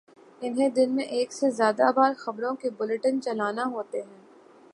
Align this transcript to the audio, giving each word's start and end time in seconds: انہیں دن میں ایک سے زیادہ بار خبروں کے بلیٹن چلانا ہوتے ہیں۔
انہیں 0.41 0.69
دن 0.69 0.95
میں 0.95 1.03
ایک 1.03 1.33
سے 1.33 1.49
زیادہ 1.51 1.91
بار 1.95 2.13
خبروں 2.17 2.55
کے 2.55 2.69
بلیٹن 2.69 3.21
چلانا 3.21 3.65
ہوتے 3.65 4.01
ہیں۔ 4.01 4.19